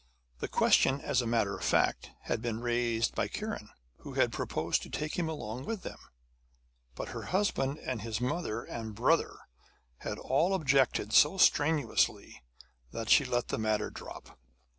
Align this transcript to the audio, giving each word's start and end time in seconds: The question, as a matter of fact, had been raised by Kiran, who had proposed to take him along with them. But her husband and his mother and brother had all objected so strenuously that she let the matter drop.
The 0.39 0.47
question, 0.47 0.99
as 0.99 1.21
a 1.21 1.27
matter 1.27 1.55
of 1.55 1.63
fact, 1.63 2.09
had 2.21 2.41
been 2.41 2.59
raised 2.59 3.13
by 3.13 3.27
Kiran, 3.27 3.69
who 3.97 4.13
had 4.13 4.33
proposed 4.33 4.81
to 4.81 4.89
take 4.89 5.13
him 5.13 5.29
along 5.29 5.65
with 5.65 5.83
them. 5.83 5.99
But 6.95 7.09
her 7.09 7.25
husband 7.29 7.77
and 7.77 8.01
his 8.01 8.19
mother 8.19 8.63
and 8.63 8.95
brother 8.95 9.35
had 9.97 10.17
all 10.17 10.55
objected 10.55 11.13
so 11.13 11.37
strenuously 11.37 12.41
that 12.89 13.11
she 13.11 13.25
let 13.25 13.49
the 13.49 13.59
matter 13.59 13.91
drop. 13.91 14.39